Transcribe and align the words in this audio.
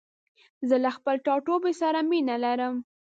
زه 0.69 0.75
له 0.83 0.89
خپل 0.97 1.15
ټاټوبي 1.25 1.73
سره 1.81 1.99
مينه 2.09 2.35
لرم. 2.45 2.75